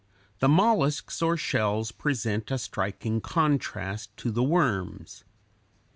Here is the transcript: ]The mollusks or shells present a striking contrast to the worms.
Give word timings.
]The 0.39 0.49
mollusks 0.49 1.21
or 1.21 1.37
shells 1.37 1.91
present 1.91 2.49
a 2.49 2.57
striking 2.57 3.21
contrast 3.21 4.17
to 4.17 4.31
the 4.31 4.41
worms. 4.41 5.23